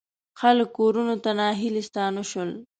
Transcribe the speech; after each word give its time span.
خلک 0.39 0.67
کورونو 0.77 1.15
ته 1.23 1.29
ناهیلي 1.39 1.81
ستانه 1.89 2.23
شول. 2.31 2.49